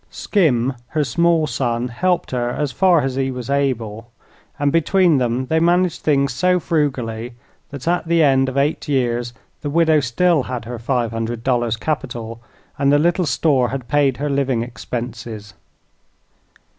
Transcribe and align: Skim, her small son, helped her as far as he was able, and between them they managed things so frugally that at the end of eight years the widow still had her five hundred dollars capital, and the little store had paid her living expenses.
Skim, 0.09 0.73
her 0.87 1.03
small 1.03 1.45
son, 1.45 1.89
helped 1.89 2.31
her 2.31 2.49
as 2.49 2.71
far 2.71 3.01
as 3.01 3.13
he 3.13 3.29
was 3.29 3.51
able, 3.51 4.09
and 4.57 4.71
between 4.71 5.19
them 5.19 5.45
they 5.45 5.59
managed 5.59 6.01
things 6.01 6.33
so 6.33 6.59
frugally 6.59 7.35
that 7.69 7.87
at 7.87 8.07
the 8.07 8.23
end 8.23 8.49
of 8.49 8.57
eight 8.57 8.87
years 8.87 9.31
the 9.61 9.69
widow 9.69 9.99
still 9.99 10.41
had 10.41 10.65
her 10.65 10.79
five 10.79 11.11
hundred 11.11 11.43
dollars 11.43 11.77
capital, 11.77 12.41
and 12.79 12.91
the 12.91 12.97
little 12.97 13.27
store 13.27 13.69
had 13.69 13.87
paid 13.87 14.17
her 14.17 14.27
living 14.27 14.63
expenses. 14.63 15.53